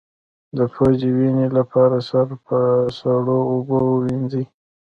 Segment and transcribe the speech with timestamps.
[0.57, 2.57] د پوزې وینې لپاره سر په
[2.99, 4.45] سړو اوبو ووینځئ